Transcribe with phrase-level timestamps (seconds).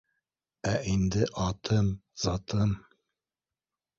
[0.69, 2.73] Ә инде атым-затым